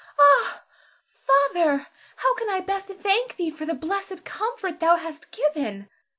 Ah, 0.19 0.63
Father, 1.07 1.85
how 2.15 2.33
can 2.33 2.49
I 2.49 2.59
best 2.59 2.87
thank 2.87 3.35
thee 3.35 3.51
for 3.51 3.67
the 3.67 3.75
blessed 3.75 4.25
comfort 4.25 4.79
thou 4.79 4.95
hast 4.95 5.31
given? 5.31 5.89